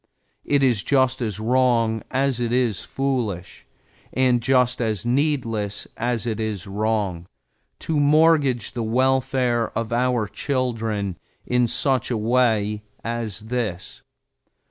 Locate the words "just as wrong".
0.81-2.01